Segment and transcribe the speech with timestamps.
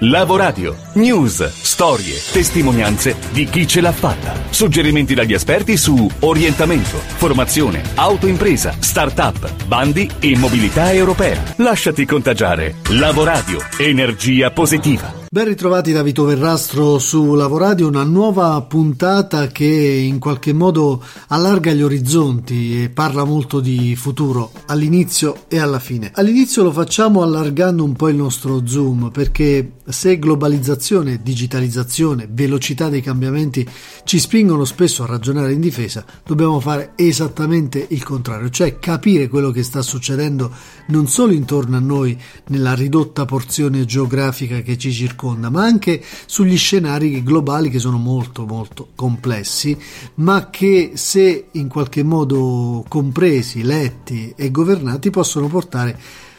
[0.00, 0.76] Lavoradio.
[0.94, 1.40] News,
[1.76, 4.32] storie, testimonianze di chi ce l'ha fatta.
[4.48, 11.42] Suggerimenti dagli esperti su orientamento, formazione, autoimpresa, start-up, bandi e mobilità europea.
[11.56, 12.76] Lasciati contagiare.
[12.92, 13.58] Lavoradio.
[13.76, 15.24] Energia positiva.
[15.28, 21.72] Ben ritrovati da Vito Verrastro su Lavoradio, una nuova puntata che in qualche modo allarga
[21.72, 26.10] gli orizzonti e parla molto di futuro all'inizio e alla fine.
[26.14, 31.64] All'inizio lo facciamo allargando un po' il nostro zoom perché se globalizzazione, digitalizzazione,
[32.30, 33.66] velocità dei cambiamenti
[34.04, 39.50] ci spingono spesso a ragionare in difesa, dobbiamo fare esattamente il contrario, cioè capire quello
[39.50, 40.52] che sta succedendo
[40.88, 42.18] non solo intorno a noi
[42.48, 48.46] nella ridotta porzione geografica che ci circonda, ma anche sugli scenari globali che sono molto
[48.46, 49.76] molto complessi,
[50.16, 55.98] ma che se in qualche modo compresi, letti e governati possono portare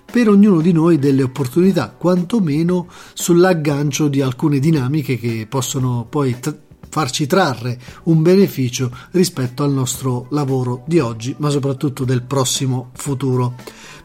[0.10, 6.58] per ognuno di noi delle opportunità, quantomeno sull'aggancio di alcune dinamiche che possono poi t-
[6.90, 13.56] farci trarre un beneficio rispetto al nostro lavoro di oggi, ma soprattutto del prossimo futuro.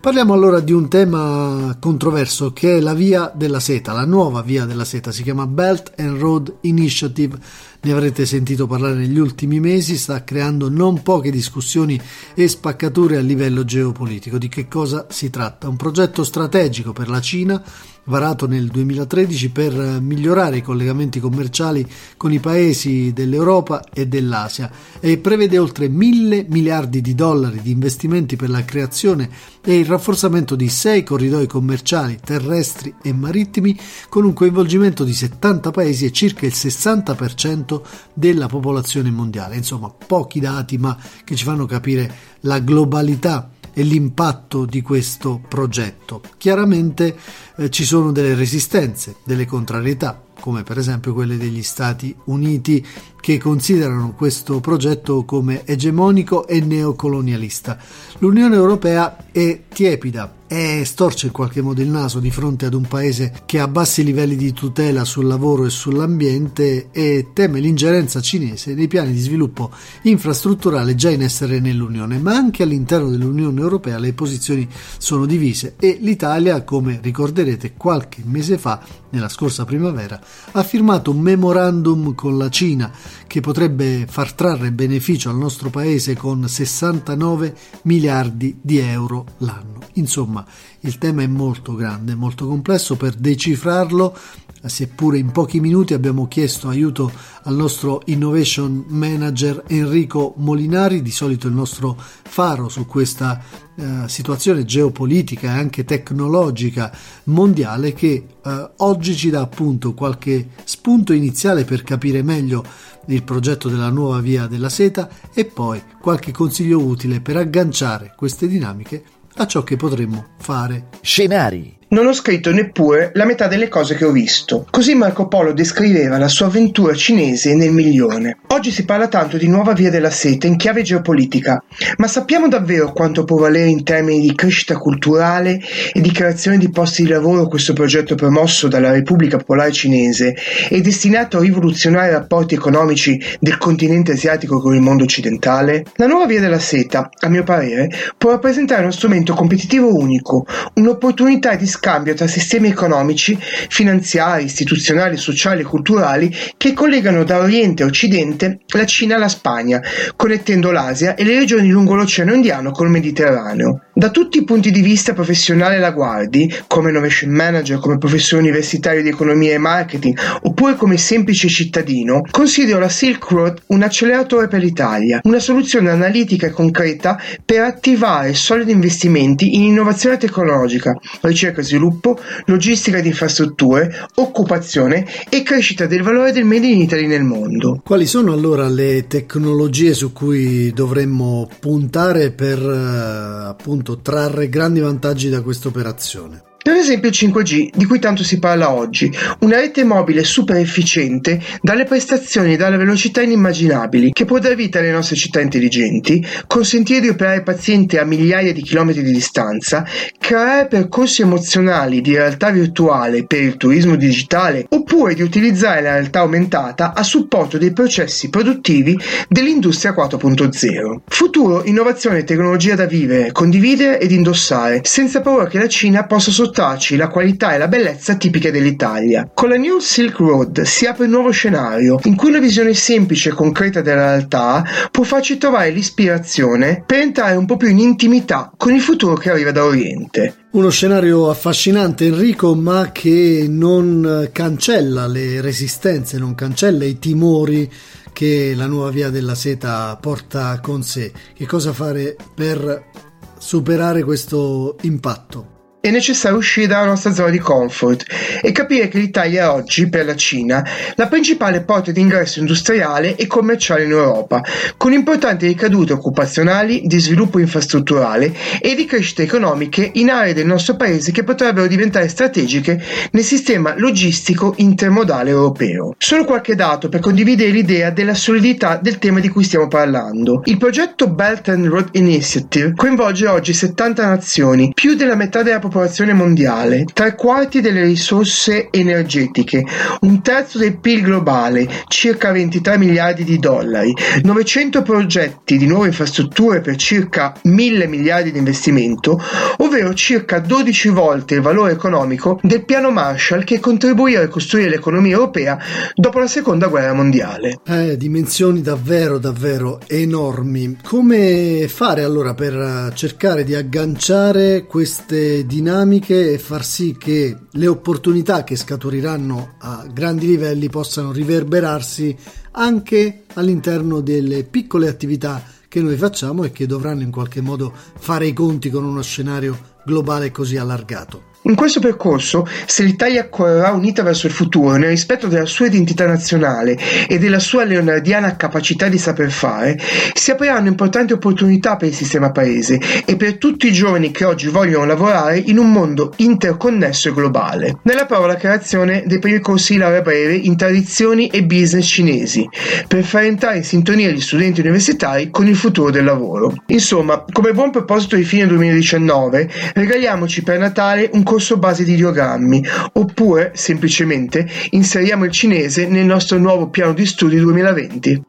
[0.00, 4.64] Parliamo allora di un tema controverso che è la via della seta, la nuova via
[4.64, 7.38] della seta, si chiama Belt and Road Initiative,
[7.84, 12.00] ne avrete sentito parlare negli ultimi mesi, sta creando non poche discussioni
[12.34, 14.38] e spaccature a livello geopolitico.
[14.38, 15.68] Di che cosa si tratta?
[15.68, 17.62] Un progetto strategico per la Cina
[18.04, 21.86] varato nel 2013 per migliorare i collegamenti commerciali
[22.16, 28.36] con i paesi dell'Europa e dell'Asia e prevede oltre mille miliardi di dollari di investimenti
[28.36, 29.30] per la creazione
[29.64, 35.70] e il rafforzamento di sei corridoi commerciali terrestri e marittimi con un coinvolgimento di 70
[35.70, 37.80] paesi e circa il 60%
[38.12, 39.56] della popolazione mondiale.
[39.56, 46.20] Insomma, pochi dati ma che ci fanno capire la globalità e l'impatto di questo progetto.
[46.36, 47.16] Chiaramente
[47.56, 52.84] eh, ci sono delle resistenze, delle contrarietà, come per esempio quelle degli Stati Uniti
[53.20, 57.78] che considerano questo progetto come egemonico e neocolonialista.
[58.18, 62.86] L'Unione Europea è tiepida e storce in qualche modo il naso di fronte ad un
[62.86, 68.74] paese che ha bassi livelli di tutela sul lavoro e sull'ambiente e teme l'ingerenza cinese
[68.74, 69.70] nei piani di sviluppo
[70.02, 74.68] infrastrutturale già in essere nell'Unione, ma anche all'interno dell'Unione Europea le posizioni
[74.98, 80.20] sono divise e l'Italia, come ricorderete, qualche mese fa, nella scorsa primavera,
[80.50, 82.92] ha firmato un memorandum con la Cina
[83.26, 89.80] che potrebbe far trarre beneficio al nostro paese con 69 miliardi di euro l'anno.
[89.94, 90.41] Insomma,
[90.80, 94.16] il tema è molto grande, molto complesso, per decifrarlo
[94.64, 97.10] seppure in pochi minuti abbiamo chiesto aiuto
[97.42, 103.42] al nostro innovation manager Enrico Molinari, di solito il nostro faro su questa
[103.74, 111.12] eh, situazione geopolitica e anche tecnologica mondiale che eh, oggi ci dà appunto qualche spunto
[111.12, 112.64] iniziale per capire meglio
[113.06, 118.46] il progetto della nuova via della seta e poi qualche consiglio utile per agganciare queste
[118.46, 119.02] dinamiche
[119.36, 120.88] a ciò che potremmo fare.
[121.00, 124.66] Scenari non ho scritto neppure la metà delle cose che ho visto.
[124.70, 128.38] Così Marco Polo descriveva la sua avventura cinese nel milione.
[128.48, 131.62] Oggi si parla tanto di nuova via della seta in chiave geopolitica,
[131.98, 135.60] ma sappiamo davvero quanto può valere in termini di crescita culturale
[135.92, 140.34] e di creazione di posti di lavoro questo progetto promosso dalla Repubblica Popolare Cinese
[140.70, 145.84] e destinato a rivoluzionare i rapporti economici del continente asiatico con il mondo occidentale?
[145.96, 151.54] La nuova via della seta, a mio parere, può rappresentare uno strumento competitivo unico, un'opportunità
[151.54, 151.80] di scambio
[152.14, 158.86] tra sistemi economici, finanziari, istituzionali, sociali e culturali che collegano da Oriente a Occidente la
[158.86, 159.82] Cina alla Spagna,
[160.14, 163.80] connettendo l'Asia e le regioni lungo l'Oceano Indiano col Mediterraneo.
[163.92, 169.02] Da tutti i punti di vista professionale la guardi, come innovation manager, come professore universitario
[169.02, 174.60] di economia e marketing, oppure come semplice cittadino, considero la Silk Road un acceleratore per
[174.60, 181.64] l'Italia, una soluzione analitica e concreta per attivare solidi investimenti in innovazione tecnologica, ricerca e
[181.72, 187.80] sviluppo, logistica ed infrastrutture, occupazione e crescita del valore del Made in Italy nel mondo.
[187.84, 195.28] Quali sono allora le tecnologie su cui dovremmo puntare per eh, appunto trarre grandi vantaggi
[195.28, 196.50] da questa operazione?
[196.62, 201.42] Per esempio il 5G, di cui tanto si parla oggi, una rete mobile super efficiente
[201.60, 207.00] dalle prestazioni e dalle velocità inimmaginabili, che può dar vita alle nostre città intelligenti, consentire
[207.00, 209.84] di operare pazienti a migliaia di chilometri di distanza,
[210.16, 216.20] creare percorsi emozionali di realtà virtuale per il turismo digitale, oppure di utilizzare la realtà
[216.20, 221.00] aumentata a supporto dei processi produttivi dell'industria 4.0.
[221.08, 226.30] Futuro, innovazione e tecnologia da vivere, condividere ed indossare, senza paura che la Cina possa
[226.30, 229.30] sottolineare sottrarci la qualità e la bellezza tipiche dell'Italia.
[229.32, 233.30] Con la New Silk Road si apre un nuovo scenario in cui una visione semplice
[233.30, 238.52] e concreta della realtà può farci trovare l'ispirazione per entrare un po' più in intimità
[238.54, 240.36] con il futuro che arriva da Oriente.
[240.50, 247.70] Uno scenario affascinante Enrico ma che non cancella le resistenze, non cancella i timori
[248.12, 251.10] che la nuova via della seta porta con sé.
[251.34, 252.90] Che cosa fare per
[253.38, 255.51] superare questo impatto?
[255.82, 258.04] È necessario uscire dalla nostra zona di comfort
[258.40, 260.64] e capire che l'Italia è oggi, per la Cina,
[260.94, 264.42] la principale porta di ingresso industriale e commerciale in Europa,
[264.76, 270.76] con importanti ricadute occupazionali, di sviluppo infrastrutturale e di crescita economiche in aree del nostro
[270.76, 272.80] paese che potrebbero diventare strategiche
[273.10, 275.96] nel sistema logistico intermodale europeo.
[275.98, 280.42] Solo qualche dato per condividere l'idea della solidità del tema di cui stiamo parlando.
[280.44, 285.70] Il progetto Belt and Road Initiative coinvolge oggi 70 nazioni, più della metà della popolazione
[285.72, 289.64] popolazione mondiale, tre quarti delle risorse energetiche,
[290.02, 296.60] un terzo del PIL globale, circa 23 miliardi di dollari, 900 progetti di nuove infrastrutture
[296.60, 299.18] per circa 1000 miliardi di investimento,
[299.58, 305.14] ovvero circa 12 volte il valore economico del piano Marshall che contribuì a ricostruire l'economia
[305.14, 305.58] europea
[305.94, 307.60] dopo la seconda guerra mondiale.
[307.66, 310.76] Eh, dimensioni davvero, davvero enormi.
[310.82, 315.60] Come fare allora per cercare di agganciare queste dinamiche?
[315.62, 322.16] Dinamiche e far sì che le opportunità che scaturiranno a grandi livelli possano riverberarsi
[322.50, 328.26] anche all'interno delle piccole attività che noi facciamo e che dovranno in qualche modo fare
[328.26, 331.31] i conti con uno scenario globale così allargato.
[331.44, 336.06] In questo percorso, se l'Italia correrà unita verso il futuro nel rispetto della sua identità
[336.06, 336.78] nazionale
[337.08, 339.76] e della sua leonardiana capacità di saper fare,
[340.14, 344.46] si apriranno importanti opportunità per il sistema paese e per tutti i giovani che oggi
[344.46, 347.78] vogliono lavorare in un mondo interconnesso e globale.
[347.82, 352.48] Nella prova la creazione dei primi corsi di laurea breve in tradizioni e business cinesi,
[352.86, 356.54] per far entrare in sintonia gli studenti universitari con il futuro del lavoro.
[356.66, 362.64] Insomma, come buon proposito di fine 2019, regaliamoci per Natale un base di ideogrammi,
[362.94, 368.22] oppure semplicemente inseriamo il cinese nel nostro nuovo piano di studi 2020.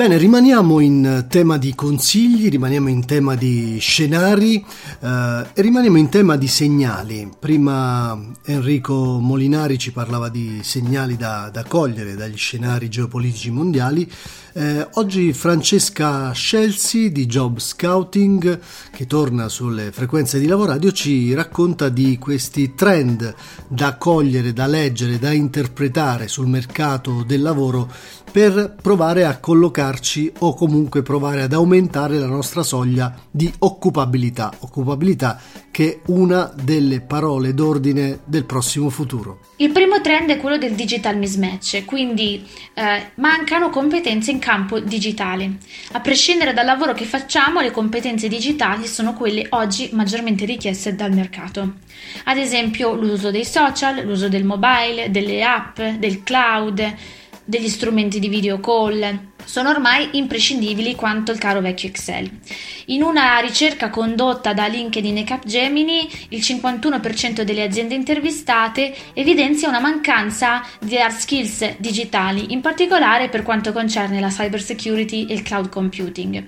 [0.00, 4.64] Bene, rimaniamo in tema di consigli, rimaniamo in tema di scenari
[4.98, 7.30] eh, e rimaniamo in tema di segnali.
[7.38, 14.10] Prima Enrico Molinari ci parlava di segnali da, da cogliere dagli scenari geopolitici mondiali.
[14.52, 18.58] Eh, oggi Francesca Scelsi di Job Scouting,
[18.90, 23.34] che torna sulle frequenze di Lavoradio, ci racconta di questi trend
[23.68, 27.88] da cogliere, da leggere, da interpretare sul mercato del lavoro
[28.30, 29.38] per provare a
[29.90, 35.40] collocarci o comunque provare ad aumentare la nostra soglia di occupabilità, occupabilità
[35.70, 39.40] che è una delle parole d'ordine del prossimo futuro.
[39.56, 45.58] Il primo trend è quello del digital mismatch, quindi eh, mancano competenze in campo digitale.
[45.92, 51.12] A prescindere dal lavoro che facciamo, le competenze digitali sono quelle oggi maggiormente richieste dal
[51.12, 51.74] mercato.
[52.24, 56.94] Ad esempio l'uso dei social, l'uso del mobile, delle app, del cloud,
[57.50, 62.30] degli strumenti di video call sono ormai imprescindibili quanto il caro vecchio Excel.
[62.86, 69.80] In una ricerca condotta da LinkedIn e Capgemini, il 51% delle aziende intervistate evidenzia una
[69.80, 75.42] mancanza di hard skills digitali, in particolare per quanto concerne la cyber security e il
[75.42, 76.46] cloud computing.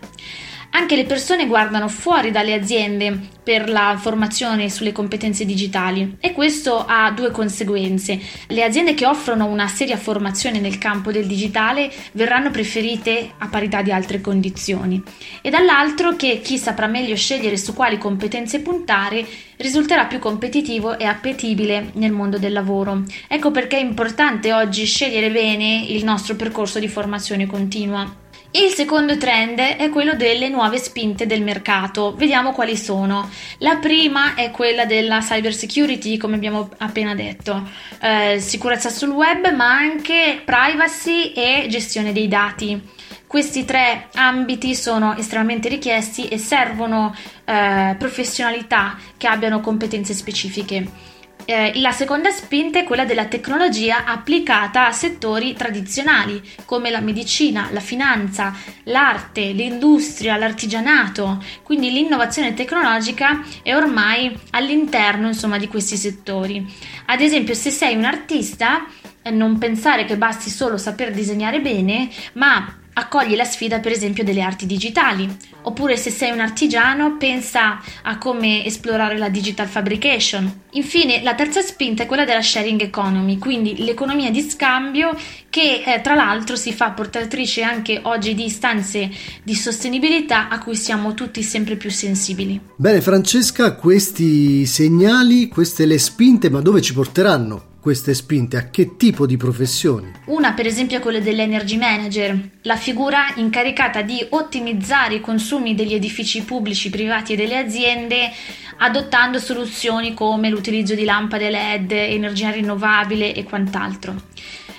[0.75, 6.83] Anche le persone guardano fuori dalle aziende per la formazione sulle competenze digitali e questo
[6.87, 8.19] ha due conseguenze.
[8.47, 13.83] Le aziende che offrono una seria formazione nel campo del digitale verranno preferite a parità
[13.83, 15.03] di altre condizioni
[15.43, 19.27] e dall'altro che chi saprà meglio scegliere su quali competenze puntare
[19.57, 23.03] risulterà più competitivo e appetibile nel mondo del lavoro.
[23.29, 28.22] Ecco perché è importante oggi scegliere bene il nostro percorso di formazione continua.
[28.55, 32.15] Il secondo trend è quello delle nuove spinte del mercato.
[32.15, 33.31] Vediamo quali sono.
[33.59, 37.67] La prima è quella della cyber security, come abbiamo appena detto,
[37.99, 42.79] eh, sicurezza sul web, ma anche privacy e gestione dei dati.
[43.27, 47.17] Questi tre ambiti sono estremamente richiesti e servono
[47.47, 51.12] eh, professionalità che abbiano competenze specifiche.
[51.45, 57.69] Eh, la seconda spinta è quella della tecnologia applicata a settori tradizionali come la medicina,
[57.73, 61.43] la finanza, l'arte, l'industria, l'artigianato.
[61.63, 66.65] Quindi l'innovazione tecnologica è ormai all'interno insomma, di questi settori.
[67.07, 68.87] Ad esempio, se sei un artista,
[69.23, 74.25] eh, non pensare che basti solo saper disegnare bene, ma accogli la sfida per esempio
[74.25, 75.29] delle arti digitali,
[75.63, 80.61] oppure se sei un artigiano pensa a come esplorare la digital fabrication.
[80.73, 85.17] Infine la terza spinta è quella della sharing economy, quindi l'economia di scambio
[85.49, 89.11] che eh, tra l'altro si fa portatrice anche oggi di istanze
[89.43, 92.61] di sostenibilità a cui siamo tutti sempre più sensibili.
[92.77, 97.71] Bene Francesca, questi segnali, queste le spinte, ma dove ci porteranno?
[97.83, 98.57] Queste spinte?
[98.57, 100.13] A che tipo di professioni?
[100.27, 105.93] Una per esempio è quella dell'energy manager, la figura incaricata di ottimizzare i consumi degli
[105.93, 108.31] edifici pubblici, privati e delle aziende
[108.77, 114.15] adottando soluzioni come l'utilizzo di lampade LED, energia rinnovabile e quant'altro.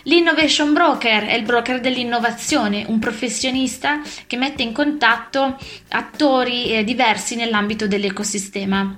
[0.03, 5.57] L'innovation broker è il broker dell'innovazione, un professionista che mette in contatto
[5.89, 8.97] attori eh, diversi nell'ambito dell'ecosistema.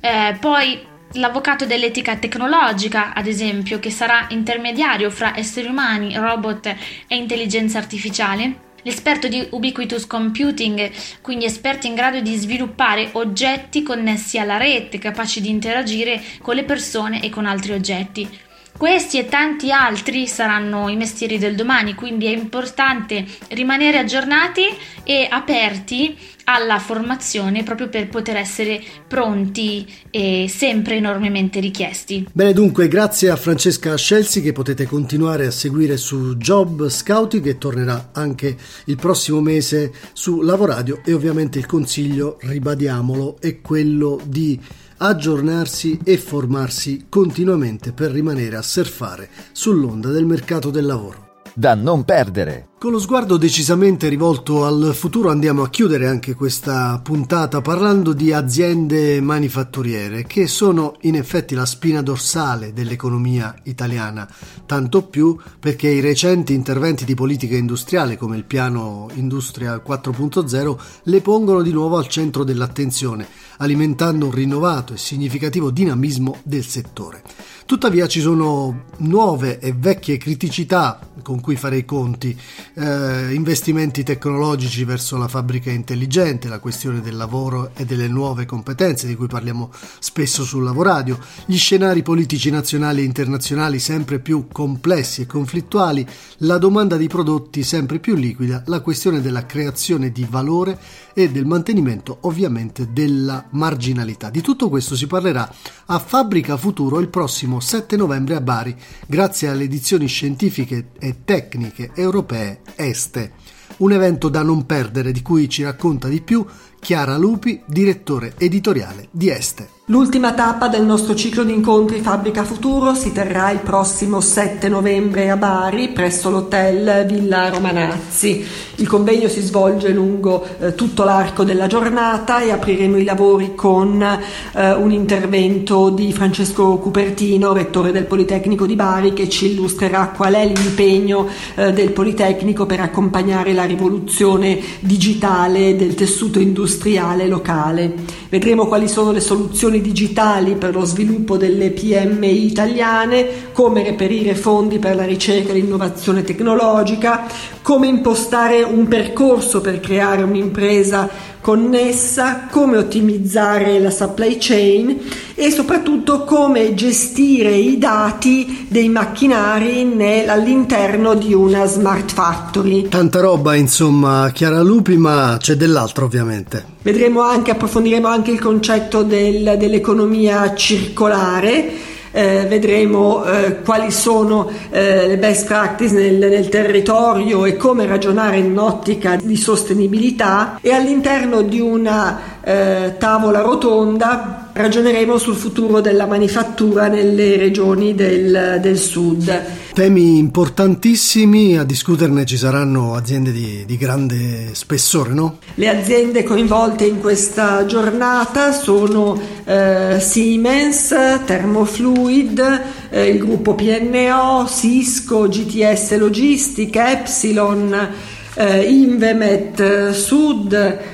[0.00, 6.66] Eh, poi l'avvocato dell'etica tecnologica, ad esempio, che sarà intermediario fra esseri umani, robot
[7.06, 10.90] e intelligenza artificiale, l'esperto di ubiquitous computing,
[11.20, 16.64] quindi esperti in grado di sviluppare oggetti connessi alla rete, capaci di interagire con le
[16.64, 18.28] persone e con altri oggetti.
[18.76, 24.62] Questi e tanti altri saranno i mestieri del domani, quindi è importante rimanere aggiornati
[25.04, 32.26] e aperti alla formazione proprio per poter essere pronti e sempre enormemente richiesti.
[32.32, 37.58] Bene, dunque, grazie a Francesca Scelsi che potete continuare a seguire su Job Scouting che
[37.58, 44.60] tornerà anche il prossimo mese su Lavoradio e ovviamente il consiglio, ribadiamolo, è quello di
[45.06, 51.42] aggiornarsi e formarsi continuamente per rimanere a surfare sull'onda del mercato del lavoro.
[51.54, 52.68] Da non perdere.
[52.84, 58.30] Con lo sguardo decisamente rivolto al futuro andiamo a chiudere anche questa puntata parlando di
[58.30, 64.28] aziende manifatturiere che sono in effetti la spina dorsale dell'economia italiana,
[64.66, 71.20] tanto più perché i recenti interventi di politica industriale come il piano Industria 4.0 le
[71.22, 73.26] pongono di nuovo al centro dell'attenzione,
[73.56, 77.22] alimentando un rinnovato e significativo dinamismo del settore.
[77.64, 82.38] Tuttavia ci sono nuove e vecchie criticità con cui fare i conti,
[82.74, 89.06] eh, investimenti tecnologici verso la fabbrica intelligente, la questione del lavoro e delle nuove competenze
[89.06, 95.22] di cui parliamo spesso sul Lavoradio, gli scenari politici nazionali e internazionali sempre più complessi
[95.22, 96.06] e conflittuali,
[96.38, 100.78] la domanda di prodotti sempre più liquida, la questione della creazione di valore
[101.14, 104.30] e del mantenimento ovviamente della marginalità.
[104.30, 105.52] Di tutto questo si parlerà
[105.86, 108.76] a Fabbrica Futuro il prossimo 7 novembre a Bari,
[109.06, 113.32] grazie alle edizioni scientifiche e tecniche europee Este.
[113.78, 116.46] Un evento da non perdere di cui ci racconta di più
[116.78, 119.73] Chiara Lupi, direttore editoriale di Este.
[119.88, 125.28] L'ultima tappa del nostro ciclo di incontri Fabbrica Futuro si terrà il prossimo 7 novembre
[125.28, 128.42] a Bari presso l'hotel Villa Romanazzi.
[128.76, 134.02] Il convegno si svolge lungo eh, tutto l'arco della giornata e apriremo i lavori con
[134.02, 140.32] eh, un intervento di Francesco Cupertino, rettore del Politecnico di Bari, che ci illustrerà qual
[140.32, 147.92] è l'impegno eh, del Politecnico per accompagnare la rivoluzione digitale del tessuto industriale locale.
[148.30, 154.34] Vedremo quali sono le soluzioni soluzioni digitali per lo sviluppo delle PMI italiane, come reperire
[154.34, 157.26] fondi per la ricerca e l'innovazione tecnologica,
[157.62, 164.98] come impostare un percorso per creare un'impresa connessa, come ottimizzare la supply chain
[165.34, 172.88] e soprattutto come gestire i dati dei macchinari nel, all'interno di una smart factory.
[172.88, 176.64] Tanta roba, insomma, Chiara Lupi, ma c'è dell'altro ovviamente.
[176.82, 185.08] Vedremo anche, approfondiremo anche il concetto del, dell'economia circolare eh, vedremo eh, quali sono eh,
[185.08, 191.42] le best practice nel, nel, territorio e come ragionare in un'ottica di sostenibilità e all'interno
[191.42, 199.42] di una eh, tavola rotonda ragioneremo sul futuro della manifattura nelle regioni del, del sud.
[199.74, 205.38] Temi importantissimi, a discuterne ci saranno aziende di, di, grande spessore, no?
[205.54, 210.94] Le aziende coinvolte in questa giornata sono eh, Siemens,
[211.26, 217.88] Thermofluid, eh, il gruppo PNO, Cisco, GTS Logistica, Epsilon,
[218.34, 220.52] eh, Invemet Sud,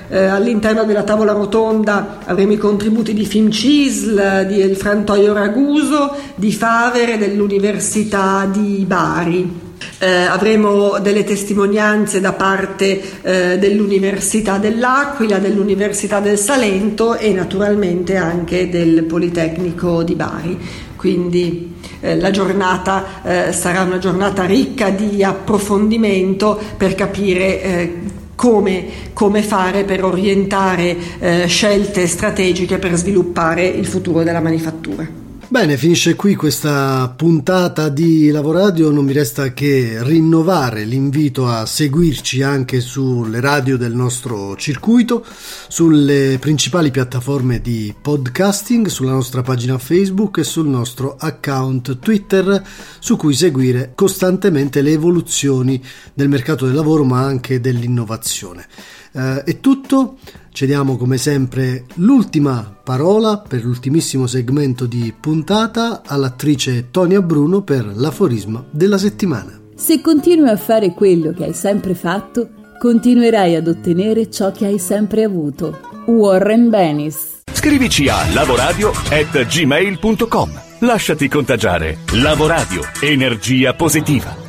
[0.08, 6.52] eh, all'interno della tavola rotonda avremo i contributi di FIMCISL, di El Frantoio Raguso, di
[6.52, 9.68] Favere, dell'Università di Bari.
[9.98, 18.68] Eh, avremo delle testimonianze da parte eh, dell'Università dell'Aquila, dell'Università del Salento e naturalmente anche
[18.68, 20.58] del Politecnico di Bari.
[21.00, 27.98] Quindi eh, la giornata eh, sarà una giornata ricca di approfondimento per capire eh,
[28.34, 35.29] come, come, fare per orientare eh, scelte strategiche per sviluppare il futuro della manifattura.
[35.50, 42.40] Bene, finisce qui questa puntata di Lavoradio, non mi resta che rinnovare l'invito a seguirci
[42.40, 45.26] anche sulle radio del nostro circuito,
[45.66, 52.64] sulle principali piattaforme di podcasting, sulla nostra pagina Facebook e sul nostro account Twitter
[53.00, 55.82] su cui seguire costantemente le evoluzioni
[56.14, 58.68] del mercato del lavoro ma anche dell'innovazione.
[59.12, 60.16] Eh, è tutto.
[60.52, 68.64] Cediamo come sempre l'ultima parola per l'ultimissimo segmento di puntata all'attrice Tonia Bruno per l'aforisma
[68.70, 69.58] della settimana.
[69.76, 72.48] Se continui a fare quello che hai sempre fatto,
[72.78, 75.78] continuerai ad ottenere ciò che hai sempre avuto.
[76.06, 77.38] Warren Bennis.
[77.52, 80.60] Scrivici a lavoradio@gmail.com.
[80.80, 81.98] Lasciati contagiare.
[82.12, 84.39] Lavoradio, energia positiva.